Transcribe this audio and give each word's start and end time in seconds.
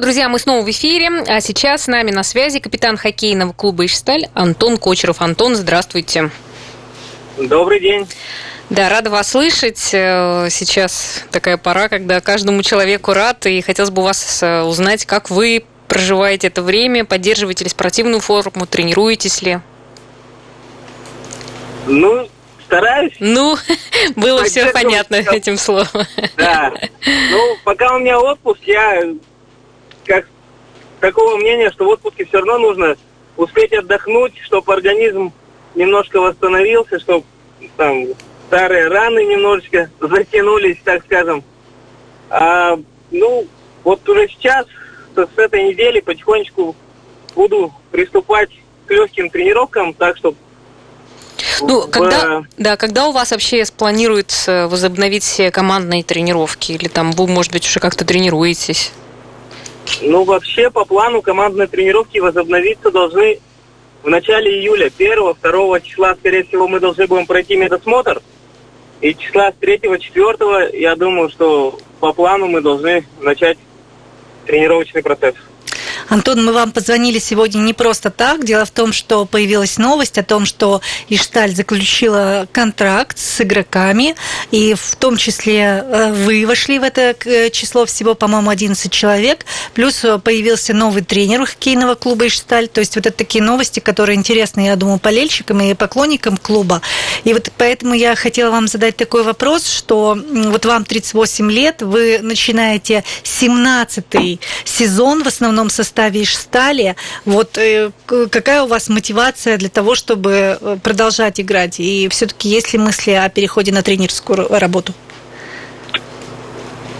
Друзья, 0.00 0.28
мы 0.28 0.38
снова 0.38 0.64
в 0.64 0.70
эфире, 0.70 1.10
а 1.26 1.40
сейчас 1.40 1.82
с 1.82 1.86
нами 1.88 2.12
на 2.12 2.22
связи 2.22 2.60
капитан 2.60 2.96
хоккейного 2.96 3.52
клуба 3.52 3.84
«Ишсталь» 3.84 4.28
Антон 4.32 4.76
Кочеров. 4.76 5.20
Антон, 5.20 5.56
здравствуйте. 5.56 6.30
Добрый 7.36 7.80
день. 7.80 8.06
Да, 8.70 8.88
рада 8.88 9.10
вас 9.10 9.32
слышать. 9.32 9.90
Э, 9.92 10.46
сейчас 10.50 11.24
такая 11.32 11.56
пора, 11.56 11.88
когда 11.88 12.20
каждому 12.20 12.62
человеку 12.62 13.12
рад, 13.12 13.44
и 13.46 13.60
хотелось 13.60 13.90
бы 13.90 14.02
у 14.02 14.04
вас 14.04 14.40
э, 14.40 14.62
узнать, 14.62 15.04
как 15.04 15.30
вы 15.30 15.64
проживаете 15.88 16.46
это 16.46 16.62
время, 16.62 17.04
поддерживаете 17.04 17.64
ли 17.64 17.70
спортивную 17.70 18.20
форму, 18.20 18.66
тренируетесь 18.66 19.42
ли? 19.42 19.58
Ну, 21.88 22.28
стараюсь. 22.66 23.16
Ну, 23.18 23.56
было 24.14 24.44
все 24.44 24.66
понятно 24.66 25.16
этим 25.16 25.56
словом. 25.56 25.88
Да. 26.36 26.72
Ну, 27.04 27.56
пока 27.64 27.96
у 27.96 27.98
меня 27.98 28.20
отпуск, 28.20 28.60
я 28.64 29.02
как 30.08 30.26
такого 31.00 31.36
мнения, 31.36 31.70
что 31.70 31.84
в 31.84 31.88
отпуске 31.88 32.24
все 32.24 32.38
равно 32.38 32.58
нужно 32.58 32.96
успеть 33.36 33.72
отдохнуть, 33.72 34.36
чтобы 34.42 34.72
организм 34.72 35.32
немножко 35.74 36.20
восстановился, 36.20 36.98
чтобы 36.98 37.24
там 37.76 38.06
старые 38.48 38.88
раны 38.88 39.24
немножечко 39.24 39.90
затянулись, 40.00 40.78
так 40.82 41.04
скажем. 41.04 41.44
А, 42.30 42.78
ну, 43.10 43.46
вот 43.84 44.08
уже 44.08 44.26
сейчас, 44.28 44.66
с, 45.14 45.38
этой 45.38 45.68
недели, 45.68 46.00
потихонечку 46.00 46.74
буду 47.34 47.72
приступать 47.90 48.50
к 48.86 48.90
легким 48.90 49.30
тренировкам, 49.30 49.94
так 49.94 50.16
что 50.16 50.34
ну, 51.60 51.82
в... 51.82 51.90
когда, 51.90 52.42
да, 52.56 52.76
когда 52.76 53.08
у 53.08 53.12
вас 53.12 53.30
вообще 53.30 53.64
спланируется 53.64 54.66
возобновить 54.68 55.22
все 55.22 55.50
командные 55.50 56.02
тренировки? 56.02 56.72
Или 56.72 56.88
там 56.88 57.12
вы, 57.12 57.26
может 57.26 57.52
быть, 57.52 57.66
уже 57.66 57.80
как-то 57.80 58.04
тренируетесь? 58.04 58.92
Ну, 60.02 60.24
вообще, 60.24 60.70
по 60.70 60.84
плану 60.84 61.22
командные 61.22 61.66
тренировки 61.66 62.18
возобновиться 62.18 62.90
должны 62.90 63.40
в 64.02 64.08
начале 64.08 64.58
июля. 64.58 64.88
1-2 64.88 65.80
числа, 65.82 66.14
скорее 66.14 66.44
всего, 66.44 66.68
мы 66.68 66.80
должны 66.80 67.06
будем 67.06 67.26
пройти 67.26 67.56
медосмотр. 67.56 68.22
И 69.00 69.14
числа 69.14 69.52
с 69.52 69.54
3-4, 69.62 70.76
я 70.76 70.96
думаю, 70.96 71.30
что 71.30 71.78
по 72.00 72.12
плану 72.12 72.48
мы 72.48 72.60
должны 72.60 73.06
начать 73.20 73.58
тренировочный 74.46 75.02
процесс. 75.02 75.34
Антон, 76.08 76.42
мы 76.42 76.52
вам 76.52 76.72
позвонили 76.72 77.18
сегодня 77.18 77.58
не 77.58 77.74
просто 77.74 78.10
так. 78.10 78.44
Дело 78.44 78.64
в 78.64 78.70
том, 78.70 78.94
что 78.94 79.26
появилась 79.26 79.76
новость 79.76 80.16
о 80.16 80.22
том, 80.22 80.46
что 80.46 80.80
Ишталь 81.10 81.54
заключила 81.54 82.48
контракт 82.50 83.18
с 83.18 83.42
игроками, 83.42 84.14
и 84.50 84.74
в 84.74 84.96
том 84.96 85.18
числе 85.18 85.84
э, 85.84 86.12
вы 86.12 86.46
вошли 86.46 86.78
в 86.78 86.82
это 86.82 87.14
э, 87.26 87.50
число 87.50 87.84
всего, 87.84 88.14
по-моему, 88.14 88.48
11 88.48 88.90
человек. 88.90 89.44
Плюс 89.74 90.02
э, 90.02 90.18
появился 90.18 90.72
новый 90.72 91.02
тренер 91.02 91.44
хоккейного 91.44 91.94
клуба 91.94 92.28
Ишталь. 92.28 92.68
То 92.68 92.80
есть 92.80 92.96
вот 92.96 93.04
это 93.04 93.16
такие 93.16 93.44
новости, 93.44 93.80
которые 93.80 94.16
интересны, 94.16 94.66
я 94.66 94.76
думаю, 94.76 95.00
болельщикам 95.02 95.60
и 95.60 95.74
поклонникам 95.74 96.38
клуба. 96.38 96.80
И 97.24 97.34
вот 97.34 97.50
поэтому 97.58 97.92
я 97.92 98.14
хотела 98.14 98.50
вам 98.50 98.66
задать 98.66 98.96
такой 98.96 99.24
вопрос, 99.24 99.68
что 99.68 100.18
вот 100.26 100.64
вам 100.64 100.86
38 100.86 101.50
лет, 101.52 101.82
вы 101.82 102.20
начинаете 102.22 103.04
17-й 103.24 104.40
сезон 104.64 105.22
в 105.22 105.26
основном 105.26 105.68
состоянии 105.68 105.97
составе 105.98 106.22
Ишстали. 106.22 106.94
Вот 107.24 107.58
э, 107.58 107.90
какая 108.06 108.62
у 108.62 108.66
вас 108.66 108.88
мотивация 108.88 109.56
для 109.56 109.68
того, 109.68 109.96
чтобы 109.96 110.58
э, 110.60 110.76
продолжать 110.82 111.40
играть? 111.40 111.80
И 111.80 112.08
все-таки 112.08 112.48
есть 112.48 112.72
ли 112.72 112.78
мысли 112.78 113.10
о 113.12 113.28
переходе 113.28 113.72
на 113.72 113.82
тренерскую 113.82 114.46
работу? 114.48 114.92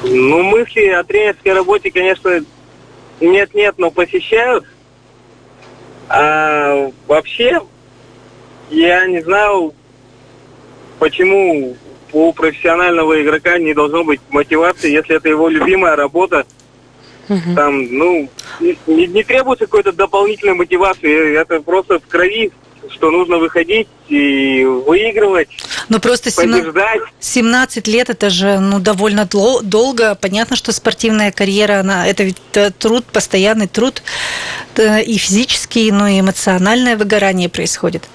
Ну, 0.02 0.42
мысли 0.42 0.88
о 0.88 1.04
тренерской 1.04 1.52
работе, 1.52 1.92
конечно, 1.92 2.44
нет-нет, 3.20 3.74
но 3.78 3.90
посещают. 3.92 4.64
А 6.08 6.90
вообще, 7.06 7.60
я 8.70 9.06
не 9.06 9.22
знаю, 9.22 9.74
почему 10.98 11.76
у 12.12 12.32
профессионального 12.32 13.22
игрока 13.22 13.58
не 13.58 13.74
должно 13.74 14.02
быть 14.02 14.20
мотивации, 14.30 14.90
если 14.90 15.16
это 15.16 15.28
его 15.28 15.48
любимая 15.48 15.94
работа– 15.94 16.44
Угу. 17.28 17.54
Там, 17.54 17.82
ну, 17.92 18.28
не, 18.60 19.06
не 19.06 19.22
требуется 19.22 19.66
какой-то 19.66 19.92
дополнительной 19.92 20.54
мотивации. 20.54 21.36
Это 21.38 21.60
просто 21.60 21.98
в 21.98 22.06
крови, 22.06 22.52
что 22.90 23.10
нужно 23.10 23.38
выходить 23.38 23.88
и 24.08 24.64
выигрывать. 24.64 25.48
Ну 25.88 26.00
просто 26.00 26.30
17, 26.30 26.74
17 27.20 27.88
лет 27.88 28.10
это 28.10 28.30
же 28.30 28.58
ну, 28.58 28.78
довольно 28.80 29.26
долго. 29.26 30.14
Понятно, 30.14 30.56
что 30.56 30.72
спортивная 30.72 31.32
карьера, 31.32 31.80
она, 31.80 32.06
это 32.06 32.24
ведь 32.24 32.36
э, 32.54 32.70
труд, 32.70 33.04
постоянный 33.04 33.68
труд, 33.68 34.02
э, 34.76 35.02
и 35.02 35.18
физический, 35.18 35.90
но 35.92 36.08
и 36.08 36.20
эмоциональное 36.20 36.96
выгорание 36.96 37.48
происходит. 37.48 38.08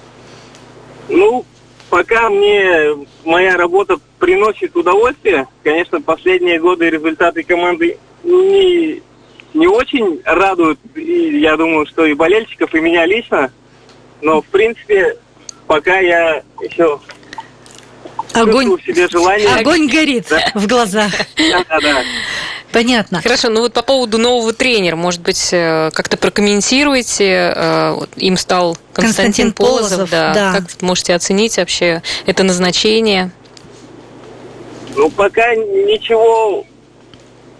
Ну, 1.08 1.44
пока 1.90 2.28
мне 2.30 3.06
моя 3.24 3.56
работа 3.56 3.98
приносит 4.18 4.74
удовольствие, 4.76 5.46
конечно, 5.62 6.00
последние 6.00 6.58
годы 6.58 6.90
результаты 6.90 7.42
команды 7.42 7.98
не, 8.24 9.02
не 9.54 9.66
очень 9.66 10.20
радуют, 10.24 10.78
и 10.94 11.38
я 11.40 11.56
думаю, 11.56 11.86
что 11.86 12.04
и 12.04 12.14
болельщиков, 12.14 12.74
и 12.74 12.80
меня 12.80 13.06
лично. 13.06 13.52
Но, 14.20 14.42
в 14.42 14.46
принципе, 14.46 15.16
пока 15.66 15.98
я 15.98 16.42
еще 16.60 17.00
Огонь, 18.32 18.76
себе 18.84 19.08
желание. 19.08 19.48
Огонь 19.48 19.88
горит 19.88 20.26
да. 20.28 20.50
в 20.54 20.66
глазах. 20.66 21.12
Да, 21.36 21.64
да, 21.68 21.80
да. 21.80 22.02
Понятно. 22.72 23.22
Хорошо, 23.22 23.50
ну 23.50 23.60
вот 23.60 23.72
по 23.72 23.82
поводу 23.82 24.18
нового 24.18 24.52
тренера, 24.52 24.96
может 24.96 25.20
быть, 25.20 25.50
э, 25.52 25.92
как-то 25.94 26.16
прокомментируете. 26.16 27.52
Э, 27.54 27.96
им 28.16 28.36
стал 28.36 28.76
Константин, 28.92 29.52
Константин 29.52 29.52
Полозов. 29.52 29.90
Полозов 29.90 30.10
да. 30.10 30.34
да. 30.34 30.52
Как 30.54 30.82
можете 30.82 31.14
оценить 31.14 31.56
вообще 31.56 32.02
это 32.26 32.42
назначение? 32.42 33.30
Ну, 34.96 35.08
пока 35.10 35.54
ничего 35.54 36.66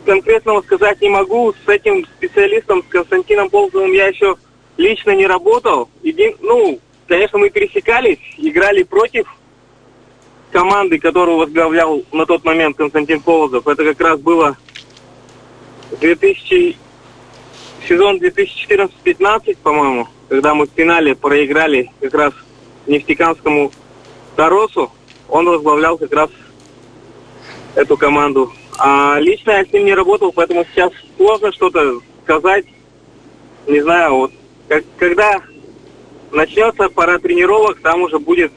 конкретного 0.04 0.62
сказать 0.62 1.00
не 1.00 1.08
могу. 1.08 1.52
С 1.52 1.68
этим 1.68 2.06
специалистом, 2.16 2.82
с 2.82 2.86
Константином 2.86 3.50
Ползовым 3.50 3.92
я 3.92 4.06
еще 4.08 4.36
лично 4.76 5.10
не 5.12 5.26
работал. 5.26 5.88
Еди... 6.02 6.36
Ну, 6.40 6.78
конечно, 7.08 7.38
мы 7.38 7.50
пересекались, 7.50 8.18
играли 8.36 8.82
против 8.82 9.26
команды, 10.52 10.98
которую 10.98 11.38
возглавлял 11.38 12.02
на 12.12 12.26
тот 12.26 12.44
момент 12.44 12.76
Константин 12.76 13.20
Полозов. 13.20 13.66
Это 13.66 13.84
как 13.84 14.00
раз 14.00 14.20
было 14.20 14.56
2000... 16.00 16.76
сезон 17.88 18.18
2014-15, 18.18 19.56
по-моему, 19.62 20.08
когда 20.28 20.54
мы 20.54 20.66
в 20.66 20.70
финале 20.70 21.14
проиграли 21.14 21.90
как 22.00 22.14
раз 22.14 22.34
нефтекамскому 22.86 23.72
Таросу. 24.36 24.92
Он 25.28 25.46
возглавлял 25.48 25.98
как 25.98 26.12
раз 26.12 26.30
эту 27.74 27.96
команду. 27.96 28.52
А 28.86 29.18
лично 29.18 29.52
я 29.52 29.64
с 29.64 29.72
ним 29.72 29.86
не 29.86 29.94
работал, 29.94 30.30
поэтому 30.30 30.62
сейчас 30.66 30.92
сложно 31.16 31.50
что-то 31.52 32.02
сказать. 32.22 32.66
Не 33.66 33.80
знаю, 33.80 34.14
вот 34.14 34.32
как, 34.68 34.84
когда 34.98 35.40
начнется 36.30 36.90
пора 36.90 37.18
тренировок, 37.18 37.80
там 37.80 38.02
уже 38.02 38.18
будет 38.18 38.52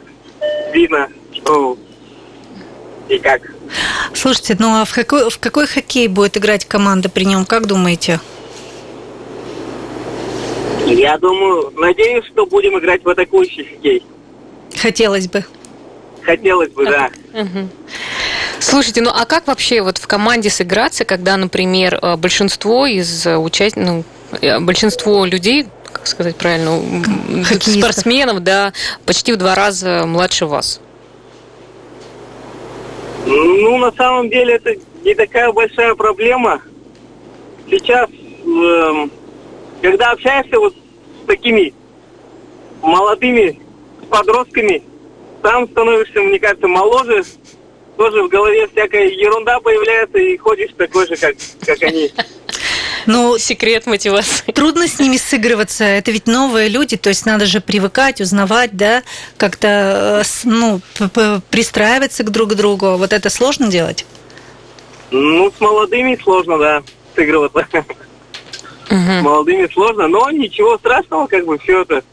видно, 0.74 1.08
что 1.32 1.78
и 3.08 3.18
как. 3.20 3.42
Слушайте, 4.14 4.58
ну 4.60 4.82
а 4.82 4.84
в 4.84 4.94
какой, 4.94 5.30
в 5.30 5.40
какой 5.40 5.66
хоккей 5.66 6.10
будет 6.10 6.36
играть 6.36 6.66
команда 6.66 7.08
при 7.08 7.24
нем, 7.24 7.46
как 7.46 7.66
думаете? 7.66 8.20
Я 10.88 11.18
думаю, 11.18 11.72
надеюсь, 11.78 12.26
что 12.26 12.46
будем 12.46 12.78
играть 12.78 13.02
в 13.02 13.08
атакующий 13.08 13.64
хоккей. 13.64 14.04
Хотелось 14.78 15.30
бы. 15.30 15.46
Хотелось 16.22 16.72
бы, 16.72 16.86
да. 16.86 17.12
Угу. 17.34 17.70
Слушайте, 18.60 19.02
ну 19.02 19.12
а 19.14 19.26
как 19.26 19.48
вообще 19.48 19.82
вот 19.82 19.98
в 19.98 20.08
команде 20.08 20.50
сыграться, 20.50 21.06
когда, 21.06 21.38
например, 21.38 22.00
э, 22.02 22.16
большинство 22.16 22.86
из 22.86 23.26
э, 23.26 23.38
участников, 23.38 23.88
ну, 24.32 24.38
э, 24.42 24.60
большинство 24.60 25.26
людей, 25.26 25.68
как 25.92 26.08
сказать 26.08 26.36
правильно, 26.36 26.80
Хоккеистов. 27.44 27.84
спортсменов, 27.84 28.40
да, 28.44 28.74
почти 29.06 29.34
в 29.34 29.38
два 29.38 29.56
раза 29.56 30.06
младше 30.06 30.46
вас? 30.46 30.82
Ну, 33.26 33.78
на 33.78 33.92
самом 33.92 34.30
деле, 34.30 34.56
это 34.56 34.76
не 35.04 35.14
такая 35.14 35.52
большая 35.52 35.94
проблема. 35.96 36.62
Сейчас, 37.70 38.10
э, 38.10 39.08
когда 39.82 40.12
общаешься 40.12 40.60
вот 40.60 40.74
с 40.74 41.28
такими 41.28 41.74
молодыми 42.82 43.60
подростками, 44.10 44.82
сам 45.44 45.68
становишься, 45.70 46.22
мне 46.22 46.40
кажется, 46.40 46.68
моложе, 46.68 47.24
тоже 47.98 48.24
в 48.24 48.30
голове 48.30 48.68
всякая 48.68 49.10
ерунда 49.10 49.60
появляется, 49.60 50.18
и 50.18 50.38
ходишь 50.38 50.72
такой 50.78 51.08
же, 51.08 51.16
как, 51.18 51.36
как 51.66 51.82
они. 51.84 52.12
Ну, 53.06 53.38
секрет 53.38 53.86
мотивации. 53.86 54.52
Трудно 54.52 54.86
с 54.86 55.00
ними 55.00 55.16
сыгрываться. 55.16 55.86
Это 55.86 56.12
ведь 56.12 56.28
новые 56.28 56.68
люди, 56.68 56.98
то 56.98 57.08
есть 57.08 57.26
надо 57.26 57.46
же 57.46 57.62
привыкать, 57.62 58.20
узнавать, 58.20 58.76
да, 58.76 59.02
как-то, 59.38 60.24
э, 60.26 60.28
ну, 60.44 60.82
пристраиваться 61.50 62.26
к 62.26 62.32
друг 62.32 62.56
другу. 62.56 62.98
Вот 62.98 63.14
это 63.14 63.30
сложно 63.30 63.68
делать? 63.68 64.06
Ну, 65.10 65.50
с 65.50 65.62
молодыми 65.62 66.20
сложно, 66.22 66.58
да, 66.58 66.84
сыгрываться. 67.16 67.66
С 68.90 69.22
молодыми 69.22 69.72
сложно, 69.72 70.10
но 70.10 70.30
ничего 70.30 70.78
страшного, 70.78 71.28
как 71.28 71.46
бы 71.46 71.58
все 71.60 71.84
это. 71.84 72.04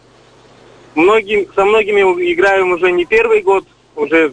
Многим, 0.95 1.47
со 1.57 1.65
многими 1.65 2.01
играем 2.33 2.71
уже 2.71 2.93
не 2.93 3.05
первый 3.05 3.43
год, 3.43 3.65
уже 3.97 4.33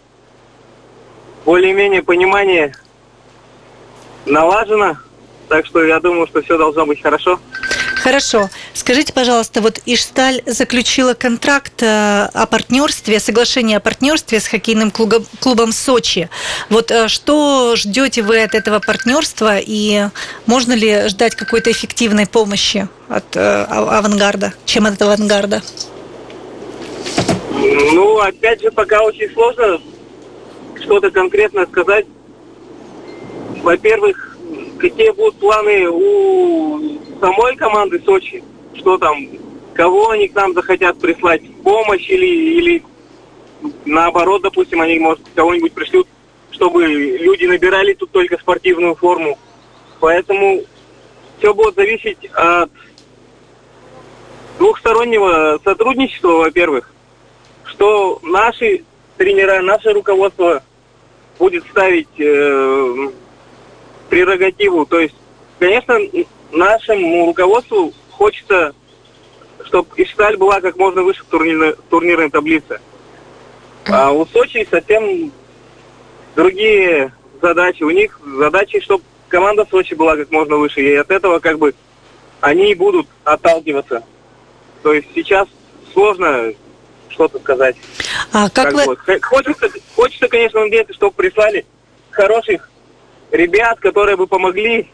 более-менее 1.46 2.04
понимание 2.04 2.74
налажено, 4.26 4.98
так 5.48 5.66
что 5.66 5.84
я 5.84 6.00
думаю, 6.00 6.28
что 6.28 6.42
все 6.42 6.58
должно 6.58 6.86
быть 6.86 7.02
хорошо. 7.02 7.40
Хорошо. 8.02 8.50
Скажите, 8.74 9.14
пожалуйста, 9.14 9.62
вот 9.62 9.80
Ишсталь 9.86 10.42
заключила 10.48 11.14
контракт 11.14 11.84
э, 11.84 12.30
о 12.34 12.48
партнерстве, 12.48 13.20
соглашение 13.20 13.78
о 13.78 13.80
партнерстве 13.80 14.40
с 14.40 14.48
хоккейным 14.48 14.90
клубом, 14.90 15.24
клубом 15.40 15.72
Сочи. 15.72 16.28
Вот 16.70 16.90
э, 16.90 17.08
что 17.08 17.76
ждете 17.76 18.24
вы 18.24 18.42
от 18.42 18.56
этого 18.56 18.80
партнерства 18.80 19.60
и 19.60 20.08
можно 20.48 20.74
ли 20.74 21.10
ждать 21.10 21.36
какой-то 21.36 21.72
эффективной 21.72 22.26
помощи 22.26 22.88
от 23.08 23.36
э, 23.36 23.66
авангарда, 23.70 24.54
чем 24.66 24.88
от 24.88 25.00
авангарда? 25.00 25.62
Ну, 27.52 28.18
опять 28.20 28.62
же, 28.64 28.72
пока 28.72 29.04
очень 29.04 29.32
сложно 29.32 29.80
что-то 30.92 31.10
конкретно 31.10 31.66
сказать. 31.68 32.06
Во-первых, 33.64 34.38
какие 34.78 35.12
будут 35.12 35.36
планы 35.38 35.88
у 35.90 37.00
самой 37.22 37.56
команды 37.56 38.02
Сочи, 38.04 38.44
что 38.74 38.98
там, 38.98 39.16
кого 39.74 40.10
они 40.10 40.28
к 40.28 40.36
нам 40.36 40.54
захотят 40.54 41.00
прислать, 41.00 41.44
помощь 41.64 42.10
или, 42.10 42.26
или 42.26 42.84
наоборот, 43.86 44.42
допустим, 44.42 44.82
они, 44.82 45.00
может, 45.00 45.22
кого-нибудь 45.34 45.72
пришлют, 45.72 46.10
чтобы 46.52 46.86
люди 46.86 47.46
набирали 47.46 47.94
тут 47.94 48.12
только 48.12 48.38
спортивную 48.38 48.96
форму. 48.96 49.40
Поэтому 50.02 50.62
все 51.38 51.54
будет 51.54 51.76
зависеть 51.76 52.26
от 52.34 52.70
двухстороннего 54.60 55.58
сотрудничества, 55.64 56.32
во-первых, 56.34 56.92
что 57.64 58.20
наши 58.24 58.84
тренера, 59.18 59.62
наше 59.62 59.94
руководство 59.94 60.64
будет 61.42 61.66
ставить 61.72 62.20
э, 62.20 63.10
прерогативу. 64.10 64.86
То 64.86 65.00
есть, 65.00 65.16
конечно, 65.58 65.98
нашему 66.52 67.26
руководству 67.26 67.92
хочется, 68.12 68.76
чтобы 69.66 69.90
Ишталь 69.98 70.38
была 70.38 70.62
как 70.62 70.76
можно 70.78 71.02
выше 71.02 71.24
в 71.24 71.26
турнирной, 71.26 71.76
турнирной 71.90 72.30
таблице. 72.30 72.80
А 73.88 74.12
у 74.12 74.28
Сочи 74.28 74.68
совсем 74.70 75.32
другие 76.36 77.12
задачи. 77.42 77.82
У 77.82 77.90
них 77.90 78.20
задачи, 78.24 78.80
чтобы 78.80 79.04
команда 79.28 79.66
Сочи 79.66 79.96
была 79.96 80.16
как 80.16 80.30
можно 80.30 80.58
выше. 80.58 80.82
И 80.82 80.94
от 80.94 81.10
этого 81.10 81.40
как 81.40 81.58
бы 81.58 81.74
они 82.40 82.76
будут 82.76 83.08
отталкиваться. 83.24 84.04
То 84.84 84.94
есть 84.94 85.08
сейчас 85.16 85.48
сложно 85.92 86.54
что-то 87.12 87.40
сказать. 87.40 87.76
А 88.32 88.50
как, 88.50 88.66
как 88.66 88.74
вы... 88.74 88.86
Вот. 88.86 89.00
Хочется, 89.22 89.70
хочется, 89.96 90.28
конечно, 90.28 90.62
надеяться, 90.62 90.94
чтобы 90.94 91.14
прислали 91.14 91.66
хороших 92.10 92.70
ребят, 93.32 93.80
которые 93.80 94.18
бы 94.18 94.28
помогли 94.28 94.90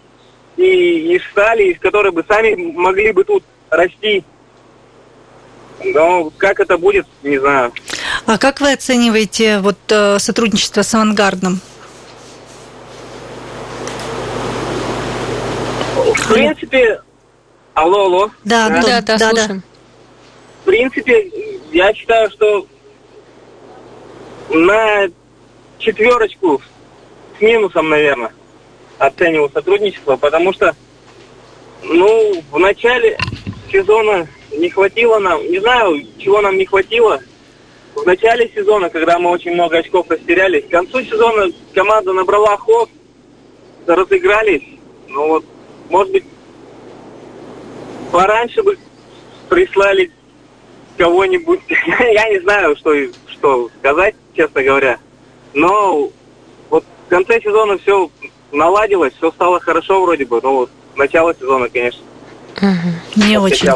и, 0.56 1.16
и 1.16 1.22
стали, 1.32 1.72
из 1.74 1.80
которых 1.80 2.14
бы 2.14 2.24
сами 2.28 2.56
могли 2.56 3.12
бы 3.12 3.24
тут 3.24 3.44
расти. 3.70 4.24
Но 5.84 6.32
как 6.38 6.60
это 6.60 6.78
будет, 6.78 7.06
не 7.24 7.38
знаю. 7.38 7.72
А 8.26 8.38
как 8.38 8.62
вы 8.62 8.74
оцениваете 8.74 9.60
вот 9.60 9.78
э, 9.90 10.18
сотрудничество 10.20 10.82
с 10.82 10.94
авангардом? 10.94 11.62
В 15.96 16.34
принципе, 16.34 17.02
алло, 17.74 18.06
алло. 18.06 18.32
Да, 18.44 18.70
да, 18.70 18.82
да, 18.82 19.02
да, 19.02 19.18
да, 19.18 19.34
да. 19.34 19.56
В 20.62 20.66
принципе, 20.66 21.30
я 21.72 21.94
считаю, 21.94 22.30
что 22.32 22.68
на 24.50 25.08
четверочку 25.80 26.62
с 27.38 27.42
минусом, 27.42 27.90
наверное 27.90 28.32
оценивал 28.98 29.50
сотрудничество, 29.52 30.16
потому 30.16 30.54
что, 30.54 30.76
ну, 31.84 32.42
в 32.52 32.58
начале 32.58 33.18
сезона 33.72 34.28
не 34.52 34.70
хватило 34.70 35.20
нам, 35.20 35.42
не 35.44 35.60
знаю, 35.60 36.02
чего 36.18 36.42
нам 36.42 36.58
не 36.58 36.66
хватило. 36.66 37.20
В 37.94 38.06
начале 38.06 38.50
сезона, 38.56 38.90
когда 38.90 39.20
мы 39.20 39.30
очень 39.30 39.54
много 39.54 39.78
очков 39.78 40.10
растеряли, 40.10 40.62
к 40.62 40.70
концу 40.70 41.04
сезона 41.04 41.52
команда 41.74 42.14
набрала 42.14 42.58
ход, 42.58 42.90
разыгрались. 43.86 44.64
Ну 45.08 45.28
вот, 45.28 45.46
может 45.90 46.12
быть, 46.14 46.26
пораньше 48.12 48.64
бы 48.64 48.78
прислали 49.50 50.12
кого-нибудь. 50.98 51.62
Я 51.70 52.30
не 52.30 52.40
знаю, 52.40 52.76
что, 52.76 52.94
что 53.28 53.70
сказать, 53.80 54.16
честно 54.36 54.64
говоря. 54.64 55.00
Но 55.54 56.12
вот 56.70 56.84
в 57.06 57.10
конце 57.10 57.42
сезона 57.42 57.78
все 57.78 58.10
наладилось, 58.52 59.14
все 59.14 59.32
стало 59.32 59.60
хорошо 59.60 60.02
вроде 60.02 60.26
бы. 60.26 60.40
Ну 60.42 60.54
вот 60.54 60.70
начало 60.96 61.34
сезона, 61.34 61.70
конечно. 61.70 62.02
Угу. 62.60 63.28
Не 63.28 63.38
очень. 63.38 63.70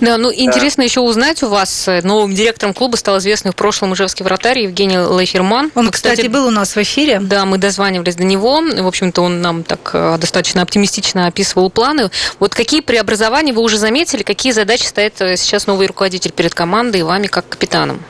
Да, 0.00 0.16
ну 0.16 0.32
интересно 0.32 0.82
да. 0.82 0.84
еще 0.84 1.00
узнать 1.00 1.42
у 1.42 1.48
вас, 1.48 1.88
э, 1.88 2.00
новым 2.02 2.34
директором 2.34 2.72
клуба 2.72 2.96
стал 2.96 3.18
известный 3.18 3.52
в 3.52 3.56
прошлом 3.56 3.92
ижевский 3.92 4.24
вратарь 4.24 4.60
Евгений 4.60 4.96
Лейферман. 4.96 5.70
Он, 5.74 5.90
кстати, 5.90 6.14
кстати, 6.14 6.28
был 6.28 6.46
у 6.46 6.50
нас 6.50 6.74
в 6.74 6.78
эфире. 6.82 7.20
Да, 7.20 7.44
мы 7.44 7.58
дозванивались 7.58 8.16
до 8.16 8.24
него. 8.24 8.62
В 8.62 8.86
общем-то, 8.86 9.20
он 9.20 9.42
нам 9.42 9.62
так 9.62 9.90
э, 9.92 10.16
достаточно 10.18 10.62
оптимистично 10.62 11.26
описывал 11.26 11.68
планы. 11.68 12.10
Вот 12.38 12.54
какие 12.54 12.80
преобразования 12.80 13.52
вы 13.52 13.60
уже 13.60 13.76
заметили, 13.76 14.22
какие 14.22 14.52
задачи 14.52 14.84
стоит 14.84 15.20
э, 15.20 15.36
сейчас 15.36 15.66
новый 15.66 15.86
руководитель 15.86 16.32
перед 16.32 16.54
командой 16.54 17.00
и 17.00 17.02
вами 17.02 17.26
как 17.26 17.46
капитаном? 17.48 18.02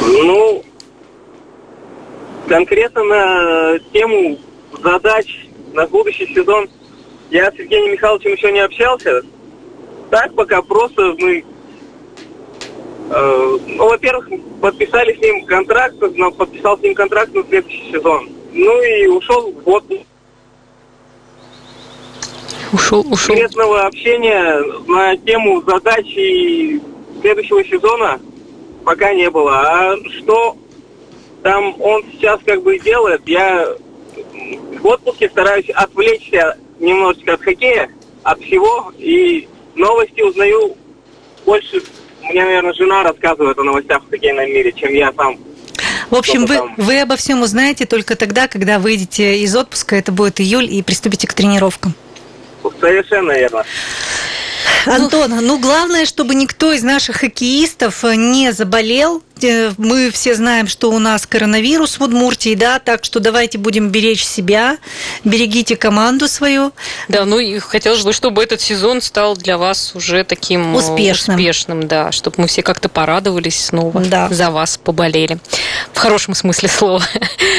Ну, 0.00 0.64
конкретно 2.48 3.04
на 3.04 3.78
тему 3.92 4.38
задач 4.82 5.46
на 5.72 5.86
будущий 5.86 6.26
сезон 6.34 6.68
я 7.30 7.50
с 7.50 7.54
Евгением 7.54 7.92
Михайловичем 7.92 8.32
еще 8.32 8.52
не 8.52 8.60
общался. 8.60 9.22
Так 10.10 10.34
пока 10.34 10.60
просто 10.62 11.14
мы, 11.18 11.44
э, 13.10 13.58
ну, 13.66 13.88
во-первых, 13.88 14.28
подписали 14.60 15.14
с 15.14 15.20
ним 15.20 15.46
контракт, 15.46 15.96
подписал 16.36 16.78
с 16.78 16.82
ним 16.82 16.94
контракт 16.94 17.32
на 17.32 17.44
следующий 17.44 17.92
сезон. 17.92 18.28
Ну 18.52 18.82
и 18.82 19.06
ушел 19.06 19.52
в 19.52 19.68
отпуск. 19.68 20.02
Ушел, 22.72 23.00
ушел. 23.10 23.34
Конкретного 23.34 23.86
общения 23.86 24.62
на 24.86 25.16
тему 25.16 25.62
задачи 25.62 26.80
следующего 27.20 27.64
сезона 27.64 28.20
пока 28.84 29.14
не 29.14 29.30
было. 29.30 29.60
А 29.60 29.96
что 30.18 30.56
там 31.42 31.80
он 31.80 32.04
сейчас 32.12 32.40
как 32.44 32.62
бы 32.62 32.78
делает, 32.78 33.22
я 33.26 33.68
в 34.80 34.86
отпуске 34.86 35.28
стараюсь 35.28 35.68
отвлечься 35.70 36.56
немножечко 36.80 37.34
от 37.34 37.42
хоккея, 37.42 37.90
от 38.22 38.40
всего, 38.40 38.92
и 38.98 39.48
новости 39.74 40.20
узнаю 40.20 40.76
больше, 41.46 41.82
мне, 42.22 42.44
наверное, 42.44 42.72
жена 42.74 43.02
рассказывает 43.02 43.58
о 43.58 43.62
новостях 43.62 44.02
в 44.04 44.10
хоккейном 44.10 44.46
мире, 44.46 44.72
чем 44.72 44.92
я 44.92 45.12
сам. 45.12 45.38
В 46.10 46.16
общем, 46.16 46.44
вы, 46.46 46.60
вы 46.76 47.00
обо 47.00 47.16
всем 47.16 47.42
узнаете 47.42 47.86
только 47.86 48.16
тогда, 48.16 48.48
когда 48.48 48.78
выйдете 48.78 49.38
из 49.38 49.54
отпуска, 49.54 49.96
это 49.96 50.10
будет 50.10 50.40
июль, 50.40 50.66
и 50.70 50.82
приступите 50.82 51.26
к 51.28 51.34
тренировкам. 51.34 51.94
Совершенно 52.80 53.32
верно. 53.32 53.64
Антон, 54.86 55.30
ну 55.40 55.58
главное, 55.58 56.04
чтобы 56.04 56.34
никто 56.34 56.72
из 56.72 56.82
наших 56.82 57.16
хоккеистов 57.16 58.02
не 58.02 58.52
заболел, 58.52 59.22
мы 59.78 60.10
все 60.10 60.34
знаем, 60.34 60.66
что 60.66 60.90
у 60.90 60.98
нас 60.98 61.26
коронавирус 61.26 61.98
в 61.98 62.02
Удмуртии, 62.02 62.54
да, 62.54 62.78
так 62.78 63.04
что 63.04 63.20
давайте 63.20 63.58
будем 63.58 63.90
беречь 63.90 64.24
себя, 64.24 64.78
берегите 65.24 65.76
команду 65.76 66.28
свою. 66.28 66.72
Да, 67.08 67.24
ну 67.24 67.38
и 67.38 67.58
хотелось 67.58 68.02
бы, 68.02 68.12
чтобы 68.12 68.42
этот 68.42 68.60
сезон 68.60 69.00
стал 69.00 69.36
для 69.36 69.58
вас 69.58 69.92
уже 69.94 70.24
таким 70.24 70.74
э, 70.74 70.78
успешным, 70.78 71.36
успешным 71.36 71.88
да, 71.88 72.12
чтобы 72.12 72.36
мы 72.38 72.46
все 72.46 72.62
как-то 72.62 72.88
порадовались 72.88 73.66
снова, 73.66 74.00
да. 74.00 74.28
за 74.30 74.50
вас 74.50 74.76
поболели. 74.78 75.38
В 75.92 75.98
хорошем 75.98 76.34
смысле 76.34 76.68
слова. 76.80 77.04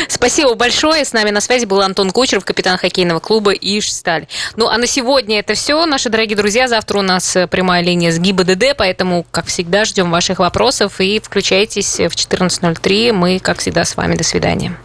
Спасибо 0.07 0.55
большое. 0.55 1.05
С 1.05 1.13
нами 1.13 1.29
на 1.29 1.41
связи 1.41 1.65
был 1.65 1.81
Антон 1.81 2.11
Кучеров, 2.11 2.45
капитан 2.45 2.77
хоккейного 2.77 3.19
клуба 3.19 3.53
«Ишсталь». 3.53 4.27
Ну, 4.55 4.67
а 4.67 4.77
на 4.77 4.87
сегодня 4.87 5.39
это 5.39 5.53
все, 5.53 5.85
наши 5.85 6.09
дорогие 6.09 6.35
друзья. 6.35 6.67
Завтра 6.67 6.99
у 6.99 7.01
нас 7.01 7.35
э, 7.35 7.47
прямая 7.47 7.83
линия 7.83 8.11
с 8.11 8.19
ГИБДД, 8.19 8.75
поэтому, 8.77 9.25
как 9.31 9.45
всегда, 9.45 9.85
ждем 9.85 10.11
ваших 10.11 10.39
вопросов 10.39 10.99
и 10.99 11.19
включайте 11.19 11.70
Оставайтесь 11.73 12.13
в 12.13 12.33
14.03. 12.33 13.13
Мы, 13.13 13.39
как 13.39 13.59
всегда, 13.59 13.85
с 13.85 13.95
вами. 13.95 14.15
До 14.15 14.25
свидания. 14.25 14.77